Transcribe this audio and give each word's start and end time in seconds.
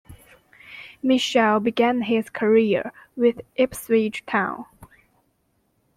Mitchell 1.03 1.59
began 1.59 2.01
his 2.01 2.27
career 2.31 2.91
with 3.15 3.41
Ipswich 3.55 4.25
Town. 4.25 4.65